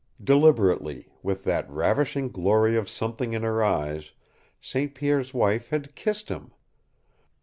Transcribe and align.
Deliberately 0.23 1.11
with 1.21 1.43
that 1.43 1.69
ravishing 1.69 2.29
glory 2.29 2.75
of 2.75 2.89
something 2.89 3.33
in 3.33 3.43
her 3.43 3.63
eyes 3.63 4.13
St. 4.59 4.95
Pierre's 4.95 5.31
wife 5.31 5.69
had 5.69 5.93
kissed 5.93 6.29
him! 6.29 6.51